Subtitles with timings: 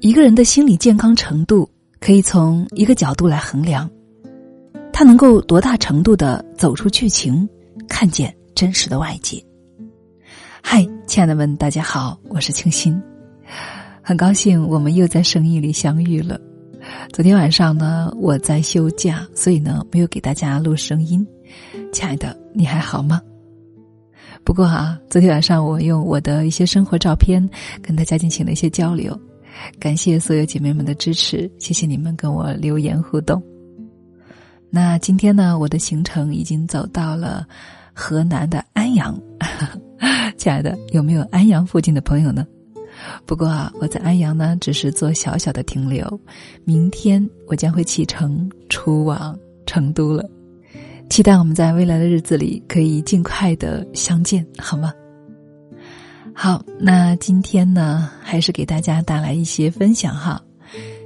[0.00, 1.66] 一个人的心理健康程度
[1.98, 3.90] 可以从一个角度来衡量，
[4.92, 7.48] 他能够多大程度的走出剧情，
[7.88, 9.42] 看见真实的外界。
[10.62, 13.00] 嗨，亲爱的们，大家好，我是清新，
[14.02, 16.38] 很高兴我们又在声音里相遇了。
[17.10, 21.26] 昨天晚上呢，我在休假，所以呢没有给大家录声音。
[21.92, 23.22] 亲爱的，你还好吗？
[24.44, 27.48] 不过啊，昨天晚上我用我的一些生活照片
[27.80, 29.18] 跟大家进行了一些交流。
[29.78, 33.42] 感谢所有姐妹们的支持，谢谢你们跟我留言互动。
[34.68, 37.46] 那今天呢，我的行程已经走到了
[37.94, 39.18] 河南的安阳，
[40.36, 42.44] 亲爱的，有没有安阳附近的朋友呢？
[43.24, 46.20] 不过啊，我在安阳呢，只是做小小的停留。
[46.64, 50.28] 明天我将会启程出往成都了，
[51.10, 54.92] 期待我们在未来的日子里可以尽快的相见，好吗？
[56.34, 60.42] 好，那今天呢，还是给大家带来一些分享哈。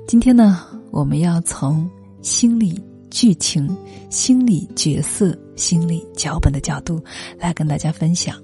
[0.07, 1.87] 今天呢，我们要从
[2.23, 3.77] 心理剧情、
[4.09, 7.03] 心理角色、心理脚本的角度
[7.39, 8.35] 来跟大家分享，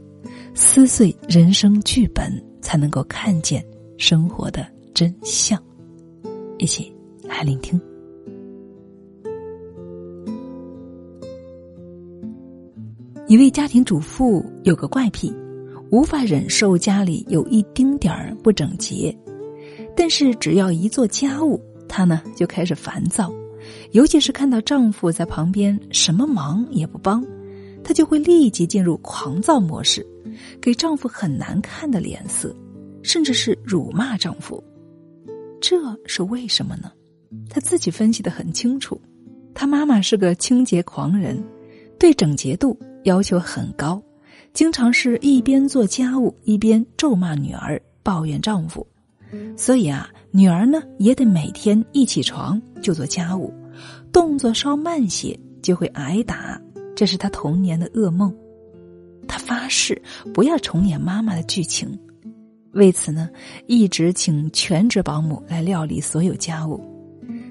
[0.54, 3.64] 撕碎人生剧本，才能够看见
[3.96, 5.58] 生活的真相。
[6.58, 7.80] 一起来聆听。
[13.26, 15.32] 一位家庭主妇有个怪癖。
[15.90, 19.16] 无法忍受家里有一丁点儿不整洁，
[19.94, 23.32] 但是只要一做家务，她呢就开始烦躁，
[23.92, 27.24] 尤其是看到丈夫在旁边什么忙也不帮，
[27.84, 30.04] 她就会立即进入狂躁模式，
[30.60, 32.52] 给丈夫很难看的脸色，
[33.02, 34.62] 甚至是辱骂丈夫。
[35.60, 36.90] 这是为什么呢？
[37.48, 39.00] 她自己分析的很清楚，
[39.54, 41.40] 她妈妈是个清洁狂人，
[41.98, 44.02] 对整洁度要求很高。
[44.52, 48.86] 经常是一边做家务一边咒骂女儿，抱怨丈夫，
[49.56, 53.52] 所以啊，女儿呢也得每天一起床就做家务，
[54.12, 56.60] 动作稍慢些就会挨打，
[56.94, 58.32] 这是她童年的噩梦。
[59.26, 60.00] 她发誓
[60.32, 61.98] 不要重演妈妈的剧情，
[62.74, 63.28] 为此呢，
[63.66, 66.80] 一直请全职保姆来料理所有家务，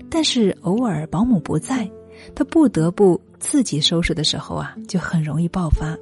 [0.10, 1.86] 但是偶尔保姆不在，
[2.34, 5.98] 她不得不自己收拾的时候啊，就很容易爆发。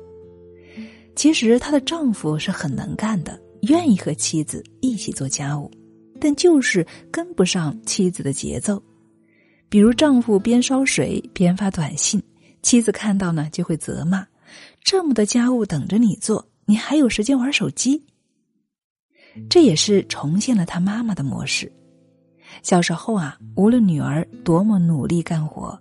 [1.16, 5.70] 其实她的丈夫是很能干的，愿意和妻子一起做家务，
[6.20, 8.82] 但就是跟不上妻子的节奏。
[9.70, 12.22] 比如丈夫边烧水边发短信，
[12.62, 14.26] 妻子看到呢就会责骂
[14.86, 18.06] ：“这么多家务等着你做，你还有时间玩手机？”
[19.50, 21.72] 这也是重现了他妈妈的模式。
[22.62, 25.78] 小时候啊，无论女儿多么努力干活，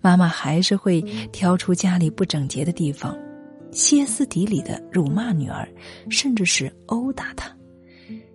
[0.00, 1.00] 妈妈还是会
[1.32, 3.16] 挑出家里不整洁的地方。
[3.70, 5.68] 歇斯底里的辱骂女儿，
[6.08, 7.50] 甚至是殴打她，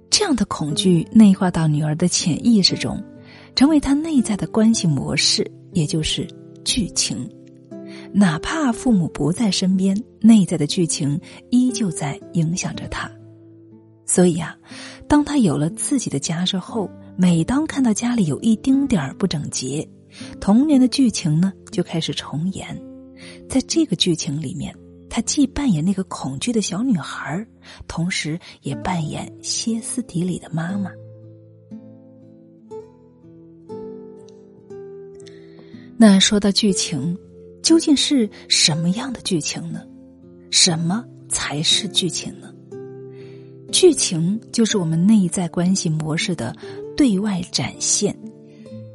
[0.10, 3.02] 这样的恐惧内化到女儿的潜意识中，
[3.56, 6.28] 成为她内在的关系模式，也就是
[6.66, 7.30] 剧情。
[8.12, 11.18] 哪怕父母不在身边，内在的剧情
[11.52, 13.10] 依旧在影响着她。
[14.06, 14.58] 所以啊，
[15.08, 19.88] 当她有了自己的家之后，每当看到家里有一丁点儿不整洁，
[20.40, 22.80] 童年的剧情呢就开始重演。
[23.50, 24.76] 在这个剧情里面。
[25.12, 27.44] 她既扮演那个恐惧的小女孩，
[27.88, 30.92] 同时也扮演歇斯底里的妈妈。
[35.98, 37.18] 那说到剧情，
[37.64, 39.82] 究竟是什么样的剧情呢？
[40.52, 42.54] 什么才是剧情呢？
[43.72, 46.56] 剧情就是我们内在关系模式的
[46.96, 48.16] 对外展现。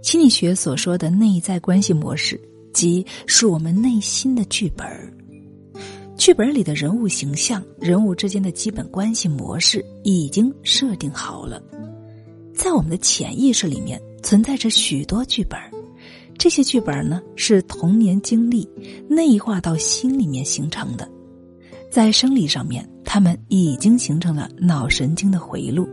[0.05, 2.39] 心理学所说的内在关系模式，
[2.75, 4.87] 即是我们内心的剧本。
[6.15, 11.59] 剧本里的人物形象、人物之间的基本关系模式已经设定好了，
[12.55, 15.59] 在我们的潜意识里面存在着许多剧本，
[16.37, 18.69] 这些剧本呢是童年经历
[19.09, 21.09] 内化到心里面形成的，
[21.91, 25.89] 在生理上面，他们已经形成了脑神经的回路，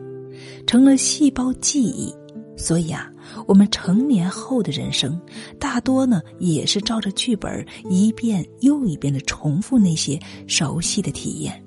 [0.67, 2.13] 成了细胞记忆。
[2.57, 3.09] 所以啊，
[3.47, 5.19] 我们成年后的人生，
[5.59, 11.63] 大多呢也是照着剧本一遍又一遍的重复那些熟悉的体验。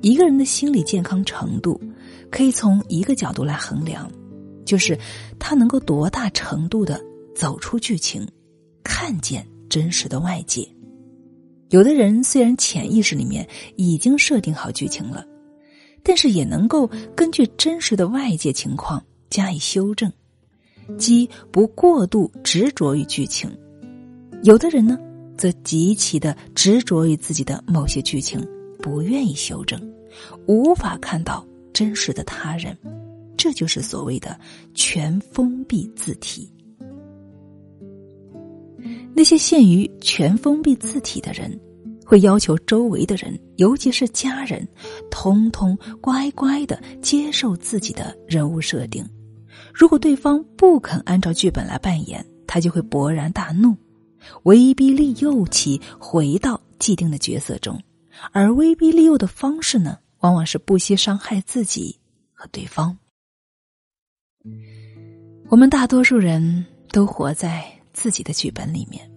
[0.00, 1.80] 一个人的心理健康程度，
[2.30, 4.10] 可以从一个角度来衡量，
[4.64, 4.98] 就是
[5.38, 7.00] 他能够多大程度的
[7.34, 8.26] 走出剧情，
[8.82, 10.66] 看见真实的外界。
[11.68, 15.24] 有的人虽然潜意识里面已经设定好剧情了，
[16.02, 19.02] 但是也能够根据真实的外界情况。
[19.28, 20.12] 加以修正，
[20.98, 23.50] 即不过度执着于剧情；
[24.42, 24.98] 有的人呢，
[25.36, 28.40] 则极其的执着于自己的某些剧情，
[28.78, 29.80] 不愿意修正，
[30.46, 32.76] 无法看到真实的他人，
[33.36, 34.38] 这就是所谓的
[34.74, 36.50] 全封闭字体。
[39.14, 41.58] 那些陷于全封闭字体的人，
[42.06, 44.66] 会要求周围的人，尤其是家人，
[45.10, 49.04] 通通乖乖的接受自己的人物设定。
[49.80, 53.74] 如果对方不肯按照剧本来扮演，他就会勃然大怒，
[54.42, 57.82] 威逼利诱其回到既定的角色中。
[58.30, 61.98] 而威逼利诱的方式呢，往往是不惜伤害自己
[62.34, 62.94] 和对方。
[65.48, 67.64] 我们大多数人都活在。
[67.92, 69.10] 自己的剧本里面，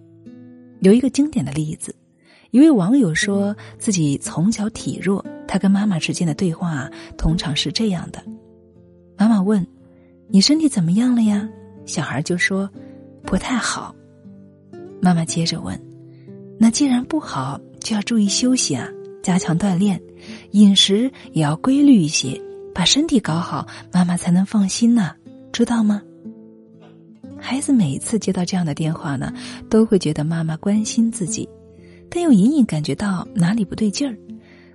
[0.80, 1.94] 有一个经典的例子。
[2.50, 8.22] 一位网友说自己从小体弱，他跟妈妈之间的对话通常是这样的：
[9.16, 9.64] 妈妈问
[10.34, 11.48] ：“你身体怎么样了呀？”
[11.86, 12.68] 小孩就说
[13.22, 13.94] ：“不太好。”
[15.00, 15.80] 妈妈接着问
[16.58, 18.88] ：“那既然不好，就要注意休息啊，
[19.22, 20.02] 加强锻炼，
[20.50, 22.36] 饮食也要规律一些，
[22.74, 25.12] 把身体搞好，妈妈才能放心呢，
[25.52, 26.02] 知道吗？”
[27.38, 29.32] 孩子每次接到这样的电话呢，
[29.70, 31.48] 都会觉得妈妈关心自己，
[32.10, 34.18] 但又隐隐感觉到哪里不对劲儿。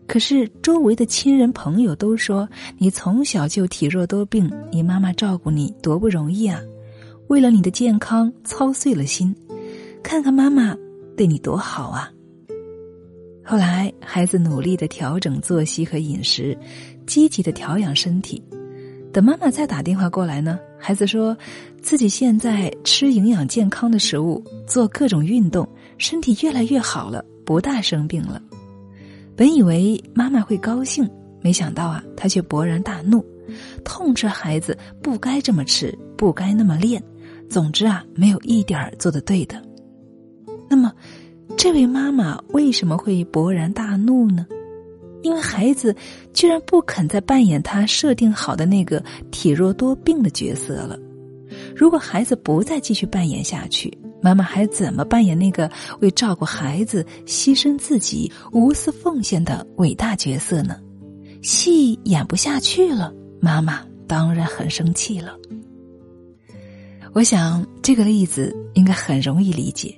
[0.10, 6.60] 可是周围的亲人朋友都说：“你从小就体弱多病，你妈妈照顾你多不容易啊！
[7.28, 9.36] 为了你的健康操碎了心，
[10.02, 10.76] 看看妈妈
[11.16, 12.12] 对你多好啊！”
[13.46, 16.58] 后来，孩子努力的调整作息和饮食，
[17.06, 18.44] 积极的调养身体。
[19.14, 21.38] 等妈妈再打电话过来呢，孩子说
[21.84, 25.70] 自己现在吃营养健康的食物，做各种运动，
[26.00, 28.42] 身体越来越好了，不大生病了。
[29.40, 31.10] 本以为妈妈会高兴，
[31.40, 33.24] 没想到啊，她却勃然大怒，
[33.86, 37.02] 痛斥孩子不该这么吃，不该那么练，
[37.50, 39.56] 总之啊，没有一点儿做的对的。
[40.70, 40.92] 那么，
[41.56, 44.46] 这位妈妈为什么会勃然大怒呢？
[45.22, 45.96] 因为孩子
[46.34, 49.02] 居然不肯再扮演他设定好的那个
[49.32, 51.00] 体弱多病的角色了。
[51.74, 55.72] 如果孩子不再继续扮演下去，妈妈还怎么扮演那个
[56.02, 60.78] 为照顾孩子牺牲自己、无私奉献的伟大角色呢？
[61.42, 65.38] 戏演不下去了，妈妈当然很生气了。
[67.14, 69.98] 我想这个例子应该很容易理解，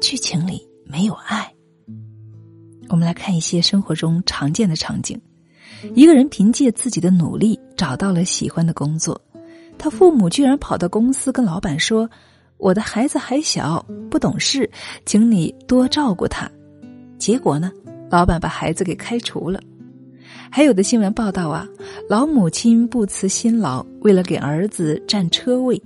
[0.00, 1.52] 剧情里没有爱。
[2.88, 5.20] 我们来看一些生活中常见的场景：
[5.94, 9.20] 一个人凭借自己的努力找到了喜欢的工作，
[9.76, 12.08] 他父母居然跑到公司跟老板说
[12.60, 14.70] ：“我的孩子还小，不懂事，
[15.06, 16.50] 请你多照顾他。”
[17.18, 17.72] 结果呢，
[18.10, 19.60] 老板把孩子给开除了。
[20.52, 21.66] 还有的新闻报道啊，
[22.08, 25.80] 老母亲不辞辛劳，为了给儿子占车位，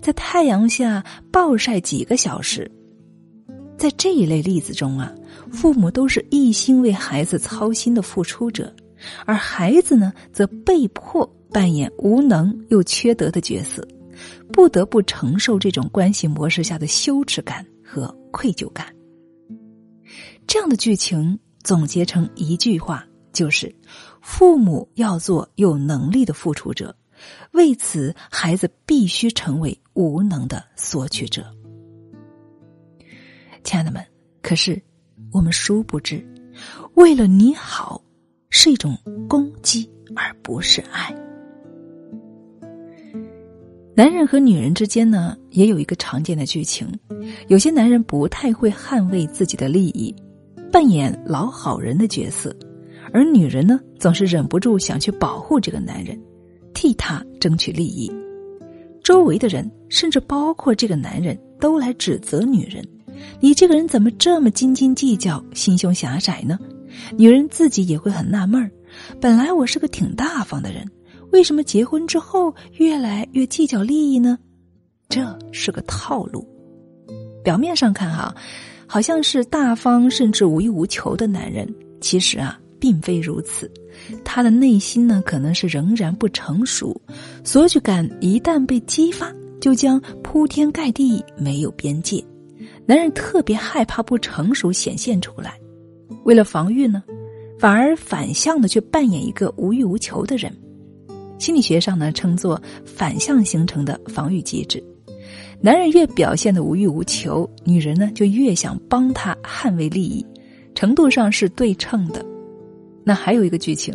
[0.00, 2.70] 在太阳下暴晒几个小时。
[3.76, 5.12] 在这一类例子中啊，
[5.52, 8.74] 父母都是一心为孩子操心的付出者，
[9.24, 13.86] 而孩子呢，则被迫扮演无能又缺德的角色，
[14.52, 18.94] 不得不承受这种关系模式下的羞耻感和愧疚感。
[20.46, 23.74] 这样的剧情总结成一句话，就是
[24.22, 26.96] 父母要做有能力的付出者，
[27.52, 31.44] 为此孩子必须成为无能的索取者。
[33.62, 34.02] 亲爱的们，
[34.40, 34.80] 可是
[35.30, 36.26] 我们殊不知，
[36.94, 38.00] 为了你好，
[38.48, 38.96] 是一种
[39.28, 41.14] 攻击，而不是爱。
[43.98, 46.86] 男人和女人之间呢，也有一个常见的剧情：
[47.48, 50.14] 有些男人不太会捍卫自己的利益，
[50.70, 52.48] 扮演老好人的角色；
[53.12, 56.16] 而女人呢，总是忍不住想去保护这个男人，
[56.72, 58.08] 替他争取利益。
[59.02, 62.80] 周围的人，甚至包括这个男人，都来指责女人。
[63.40, 66.56] 你这个人怎么这么斤斤计较、心胸狭窄呢？
[67.16, 68.70] 女人自己也会很纳闷儿。
[69.20, 70.88] 本来我是个挺大方的人，
[71.32, 74.38] 为什么结婚之后越来越计较利益呢？
[75.08, 76.46] 这是个套路。
[77.42, 78.34] 表面上看哈，
[78.86, 83.70] 好像是大方甚至无欲无求的男人，其实啊，并非如此。
[84.24, 86.98] 他的内心呢，可能是仍然不成熟，
[87.44, 92.22] 索取感一旦被激发，就将铺天盖地，没有边界。
[92.86, 95.58] 男人特别害怕不成熟显现出来，
[96.24, 97.02] 为了防御呢，
[97.58, 100.54] 反而反向的去扮演一个无欲无求的人。
[101.38, 104.82] 心理学上呢，称作反向形成的防御机制。
[105.60, 110.24] 男人越表现的无欲无求，女人呢就越想帮他捍卫利益，
[110.74, 112.24] 程度上是对称的。
[113.04, 113.94] 那还有一个剧情，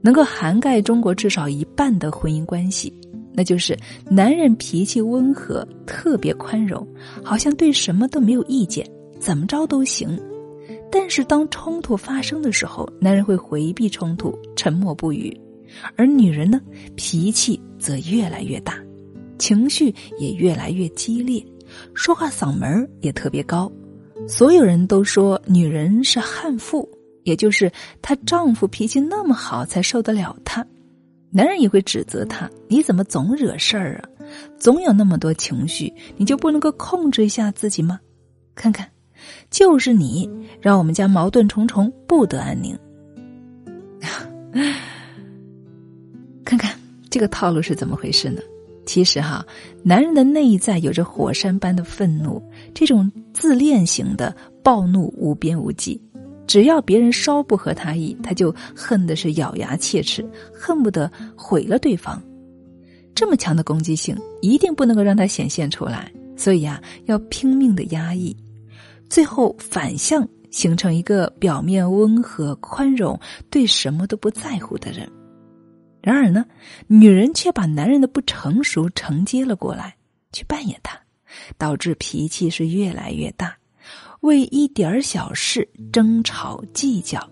[0.00, 2.92] 能够涵盖中国至少一半的婚姻关系。
[3.36, 3.76] 那就是
[4.08, 6.86] 男人脾气温和，特别宽容，
[7.22, 10.16] 好像对什么都没有意见，怎么着都行。
[10.90, 15.36] 但是当冲突发生的时候，男人会回避冲突，沉默不语，
[15.96, 16.60] 而女人呢，
[16.96, 18.78] 脾气则越来越大，
[19.38, 21.44] 情绪也越来越激烈，
[21.94, 23.70] 说话嗓门也特别高。
[24.28, 26.88] 所有人都说女人是悍妇，
[27.24, 30.64] 也就是她丈夫脾气那么好才受得了她。
[31.30, 34.08] 男人也会指责她：“你怎么总惹事儿啊？
[34.56, 37.98] 总有那么多情绪，你就不能够控制一下自己吗？
[38.54, 38.88] 看看，
[39.50, 40.30] 就是你
[40.60, 42.78] 让我们家矛盾重重，不得安宁。
[47.14, 48.42] 这个套路是怎么回事呢？
[48.86, 49.46] 其实哈，
[49.84, 52.42] 男人的内在有着火山般的愤怒，
[52.74, 56.02] 这种自恋型的暴怒无边无际。”
[56.44, 62.20] 只要别人稍不合他意，他就恨的是咬牙切齿，恨不得毁了对方。
[63.14, 66.10] 这么强的攻击性，一定不能够让他显现出来。
[66.36, 68.36] 所以啊，要拼命的压抑，
[69.08, 73.16] 最后反向形成一个表面温和、宽容、
[73.50, 75.08] 对什么都不在乎的人。
[76.04, 76.44] 然而呢，
[76.86, 79.96] 女人却把男人的不成熟承接了过来，
[80.32, 81.00] 去扮演他，
[81.56, 83.56] 导致脾气是越来越大。
[84.20, 87.26] 为一点小事争吵计较，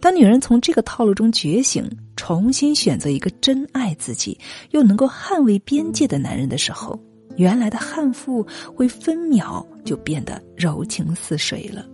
[0.00, 4.36] 当女人从这个套路中觉醒，重新选择一个真爱自己
[4.70, 7.00] 又能够捍卫边界的男人的时候，
[7.36, 11.86] 原来的悍妇会分秒就变得柔情似水了。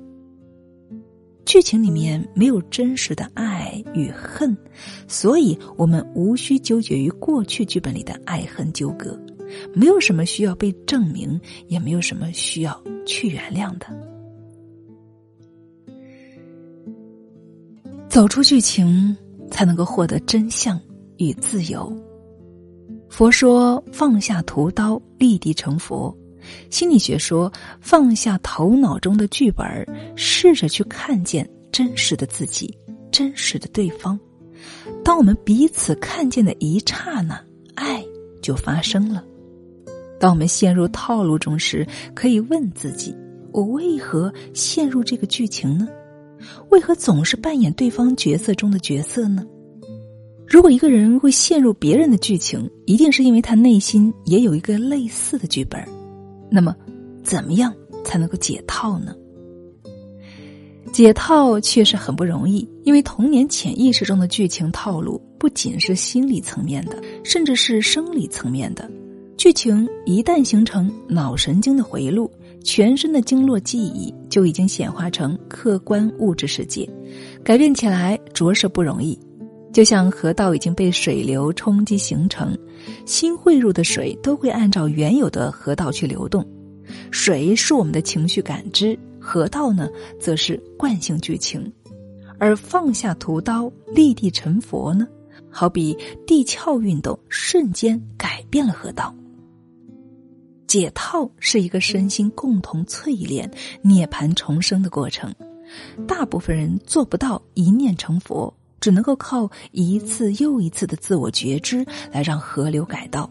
[1.47, 4.55] 剧情里面没有真实的爱与恨，
[5.07, 9.17] 所以我们无需纠结于过去剧本里的爱恨纠葛，
[9.73, 13.87] 没有什么需要被证明，也没有什么需要去原谅的。
[18.09, 19.17] 走出剧情，
[19.49, 20.81] 才能够获得真相
[21.19, 21.97] 与自由。
[23.09, 26.13] 佛说放下屠刀，立地成佛；
[26.71, 29.67] 心理学说放下头脑中的剧本，
[30.17, 32.77] 试着去看见真实的自己、
[33.11, 34.19] 真实的对方。
[35.05, 37.41] 当我们彼此看见的一刹那，
[37.75, 38.05] 爱
[38.43, 39.25] 就发生了。
[40.19, 43.15] 当我们陷入套路中时，可以问自己：
[43.53, 45.87] 我为何陷入这个剧情呢？
[46.71, 49.45] 为何总是扮演对方角色中的角色呢？
[50.47, 55.83] 如果一个人会陷入别人的剧情，一定是因为他内心也有一个类似的剧本。
[56.51, 56.75] 那么，
[57.23, 57.73] 怎么样
[58.05, 59.15] 才能够解套呢？
[60.93, 68.91] 解套确实很不容易，因为童年潜意识中的剧情套路不仅是心理层面的，甚至是生理层面的。
[69.37, 72.31] 剧情一旦形成脑神经的回路。
[72.65, 76.89] 全身的经络记忆就已经显化成客观物质世界，
[77.45, 79.17] 改变起来着实不容易。
[79.73, 82.59] 就像河道已经被水流冲击形成，
[83.05, 86.47] 新汇入的水都会按照原有的河道去流动。
[87.11, 89.89] 水是我们的情绪感知，河道呢
[90.21, 91.73] 则是惯性剧情。
[92.39, 95.09] 而放下屠刀，立地成佛呢，
[95.51, 99.15] 好比地壳运动瞬间改变了河道。
[100.67, 103.51] 解套是一个身心共同淬炼、
[103.83, 105.35] 涅槃重生的过程，
[106.07, 108.53] 大部分人做不到一念成佛，
[108.87, 113.29] 只能够靠一次又一次的自我觉知来让河流改道。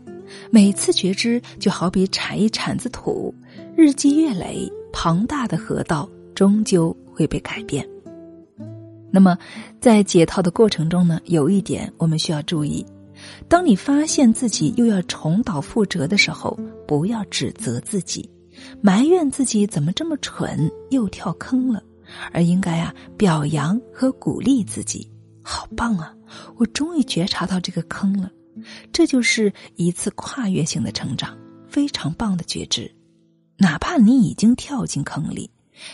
[0.51, 3.33] 每次觉知就好比铲一铲子土，
[3.73, 7.87] 日积月累，庞大的河道终究会被改变。
[9.09, 9.37] 那么，
[9.79, 12.85] 在解套的过程中呢，有一点我们需要注意。
[13.47, 18.29] 当你发现自己又要重蹈覆辙的时候，不要指责自己，
[18.81, 21.81] 埋怨自己怎么这么蠢又跳坑了，
[22.33, 25.09] 而应该啊表扬和鼓励自己，
[25.47, 26.11] 好棒啊！
[26.57, 28.31] 我终于觉察到这个坑了，
[28.91, 31.37] 这就是一次跨越性的成长，
[31.69, 32.91] 非常棒的觉知。
[33.57, 35.51] 哪怕你已经跳进坑里，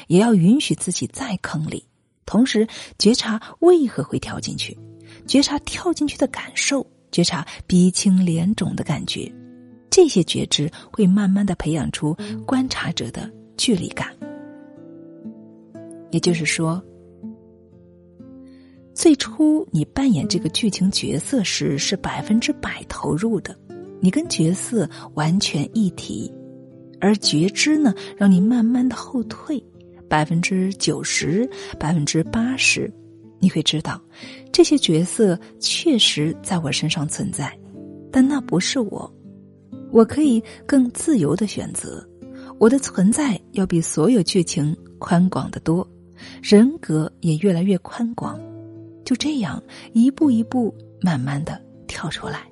[0.08, 1.86] 也要允许自己在坑里，
[2.26, 2.66] 同时
[2.98, 4.78] 觉察为何会跳进去，
[5.28, 6.88] 觉察跳进去的感受。
[7.12, 9.30] 觉察鼻青脸肿的感觉，
[9.90, 12.16] 这些觉知会慢慢的培养出
[12.46, 14.16] 观察者的距离感。
[16.10, 16.82] 也就是说，
[18.94, 23.58] 最初你扮演这个剧情角色时是百分之百投入的，
[24.02, 26.32] 你跟角色完全一体，
[27.00, 29.64] 而觉知呢，让你慢慢的后退
[30.10, 32.92] 百分之九十、百分之八十。
[33.40, 34.00] 你会知道，
[34.52, 37.58] 这些角色确实在我身上存在，
[38.12, 39.12] 但那不是我。
[39.92, 42.08] 我可以更自由的选择，
[42.60, 45.88] 我的存在要比所有剧情宽广的多，
[46.44, 48.40] 人格也越来越宽广。
[49.12, 52.50] 就这样一步一步慢慢的跳出来。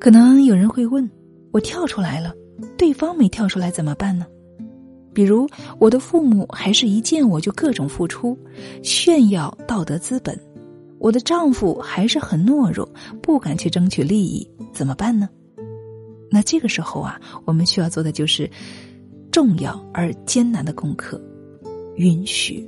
[0.00, 1.06] 可能有人会问：
[1.52, 2.34] 我跳出来了，
[2.78, 4.26] 对方没跳出来怎么办呢？
[5.12, 5.46] 比如
[5.78, 8.38] 我的父母还是一见我就各种付出，
[8.82, 10.34] 炫耀道德资本；
[10.98, 12.88] 我的丈夫还是很懦弱，
[13.20, 15.28] 不敢去争取利益，怎么办呢？
[16.30, 18.50] 那这个时候啊，我们需要做的就是
[19.30, 21.22] 重要而艰难的功课——
[21.96, 22.66] 允许。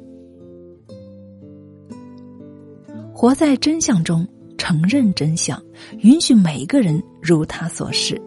[3.21, 5.63] 活在真相中，承认真相，
[5.99, 8.19] 允许每一个人如他所示，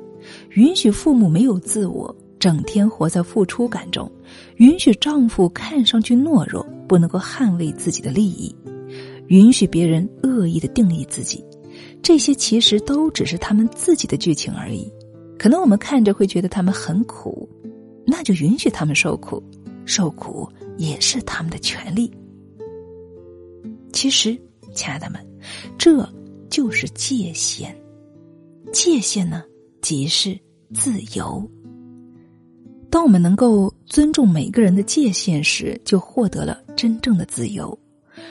[0.52, 4.08] 允许父母没有自我，整天活在付出感中，
[4.58, 8.56] 允许丈夫看上去懦弱，不能够捍卫自己的利益，
[9.30, 11.44] 允许别人恶意的定义自己，
[12.04, 14.88] 这些其实都只是他们自己的剧情而已。
[15.40, 17.50] 可能我们看着会觉得他们很苦，
[18.06, 19.42] 那就允许他们受苦，
[19.86, 20.48] 受苦
[20.78, 22.14] 也是他们的权利。
[23.92, 24.40] 其实。
[24.74, 25.26] 亲爱的们，
[25.78, 26.08] 这
[26.50, 27.76] 就是界限。
[28.72, 29.44] 界限呢，
[29.82, 30.38] 即是
[30.74, 31.48] 自由。
[32.90, 37.78] 当我们能够尊重每个人的界限时，就获得了真正的自由。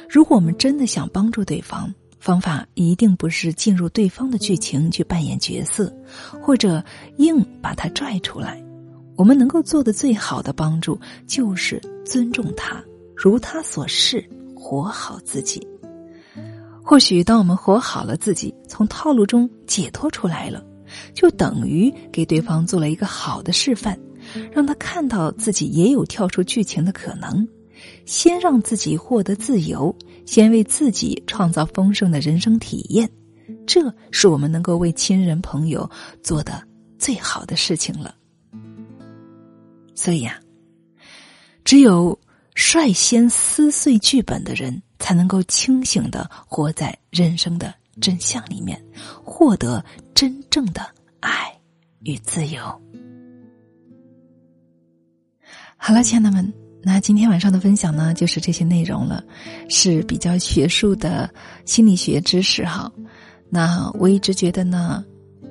[0.09, 5.93] 如果我们真的想帮助对方，方法一定不是进入对方的剧情去扮演角色，
[6.41, 6.83] 或者
[7.19, 8.63] 硬把他拽出来。
[9.17, 12.83] 我们能够做的最好的帮助，就是尊重他，
[13.17, 15.67] 如他所示，活好自己。
[16.93, 20.63] 或许，当我们活好了自己，从套路中解脱出来了，
[21.15, 23.99] 就等于给对方做了一个好的示范，
[24.53, 27.49] 让他看到自己也有跳出剧情的可能。
[28.05, 29.97] 先让自己获得自由，
[30.27, 33.11] 先为自己创造丰盛的人生体验，
[33.67, 35.91] 这是我们能够为亲人朋友
[36.23, 36.63] 做的
[36.99, 38.15] 最好的事情了。
[39.95, 40.39] 所以呀，
[41.65, 42.21] 只有
[42.55, 44.83] 率先撕碎剧本的人。
[45.03, 48.81] 才能够清醒的活在人生的真相里面，
[49.25, 50.81] 获得真正的
[51.19, 51.53] 爱
[52.05, 52.63] 与自由。
[55.77, 56.51] 好了，亲爱的们，
[56.85, 59.25] 那今天晚上的分享呢，就是这些内容了，
[59.69, 61.29] 是比较学术的
[61.65, 62.91] 心理学知识哈。
[63.51, 65.05] 那我一直觉得呢，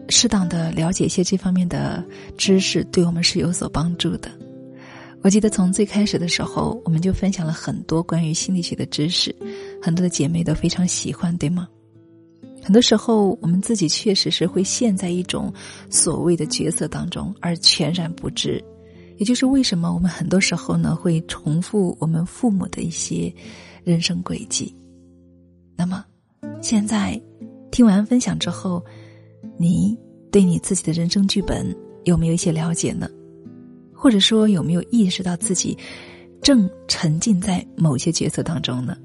[0.08, 2.02] 适当的了解一些这方面的
[2.38, 4.32] 知识，对我们是有所帮助的。
[5.24, 9.36] 我记得从最开始的时候，我们就分享了很多关于心理学的知识，
[9.82, 11.68] 很多的姐妹都非常喜欢，对吗？
[12.64, 15.54] 很多时候，我们自己确实是会陷在一种
[15.90, 18.64] 所谓的角色当中，而全然不知。
[19.18, 23.32] 也就是为什么我们很多时候呢，会重复我们父母的一些
[23.84, 24.76] 人生轨迹。
[25.76, 26.04] 那么，
[26.62, 27.20] 现在
[27.72, 28.84] 听完分享之后，
[29.58, 29.96] 你
[30.32, 33.08] 对你自己的人生剧本有没有一些了解呢？
[34.02, 35.78] 或者说，有没有意识到自己
[36.42, 38.98] 正沉浸在某些角色当中呢？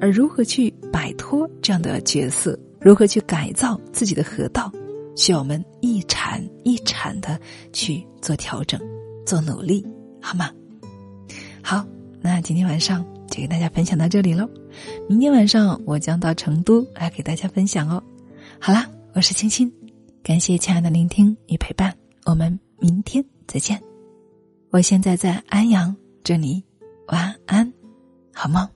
[0.00, 4.72] 而如何去摆脱这样的角色，如何去改造自己的河道，
[5.14, 7.38] 需要我们一铲一铲的
[7.70, 8.80] 去做调整、
[9.26, 9.86] 做努力，
[10.22, 10.50] 好吗？
[11.60, 11.86] 好，
[12.22, 14.48] 那今天晚上就给大家分享到这里喽。
[15.06, 18.02] 明天晚上我将到成都来给大家分享哦。
[18.58, 19.70] 好啦，我是青青，
[20.22, 23.89] 感谢亲爱的聆听与陪伴，我们明天再见。
[24.70, 26.62] 我现在在安阳，祝你
[27.08, 27.72] 晚安，
[28.32, 28.68] 好梦。